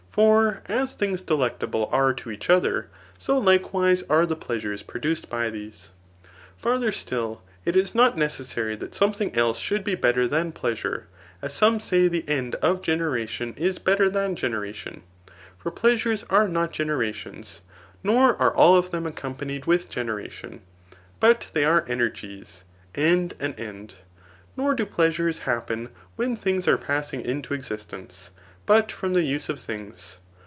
For 0.11 0.61
as 0.67 0.93
things 0.93 1.21
delectable 1.21 1.87
are 1.89 2.13
to 2.15 2.31
each 2.31 2.49
other, 2.49 2.89
so 3.17 3.37
likewise 3.37 4.03
are 4.09 4.25
the 4.25 4.35
[Measures 4.35 4.83
produced 4.85 5.29
by 5.29 5.49
these. 5.49 5.91
Farther 6.57 6.91
sdll, 6.91 7.39
it 7.63 7.77
is 7.77 7.95
not 7.95 8.17
necessary 8.17 8.75
that 8.75 8.93
something 8.93 9.33
else 9.37 9.57
should 9.57 9.85
be 9.85 9.95
better 9.95 10.27
dian 10.27 10.51
pleasure^ 10.51 11.03
as 11.41 11.53
some 11.53 11.79
say 11.79 12.09
the 12.09 12.27
end 12.27 12.55
of 12.55 12.81
genera* 12.81 13.25
tion 13.25 13.53
is 13.55 13.79
better 13.79 14.09
than 14.09 14.35
generation; 14.35 15.03
for 15.57 15.71
pleasures 15.71 16.25
arenot 16.29 16.73
gene 16.73 16.91
rations, 16.91 17.61
nor 18.03 18.35
are 18.35 18.53
all 18.53 18.75
of 18.75 18.91
them 18.91 19.05
accompanied 19.05 19.63
with 19.65 19.89
generation^, 19.89 20.59
but 21.21 21.49
diey 21.55 21.65
are 21.65 21.85
energies, 21.87 22.65
and 22.95 23.33
an 23.39 23.53
end. 23.53 23.95
Nor 24.57 24.73
do 24.73 24.85
pleasures 24.85 25.39
happen 25.39 25.87
when 26.17 26.35
things 26.35 26.67
are 26.67 26.77
passing 26.77 27.21
into 27.21 27.53
existence, 27.53 28.31
but 28.63 28.91
from: 28.91 29.13
die 29.13 29.19
use 29.19 29.49
of 29.49 29.59
things. 29.59 30.17